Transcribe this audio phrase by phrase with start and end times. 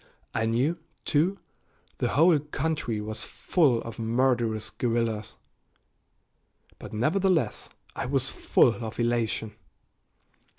[0.33, 1.37] I knew, too,
[1.99, 5.35] the whole country was full of murderous guerrillas.
[6.79, 9.53] But nevertheless I was full of elation.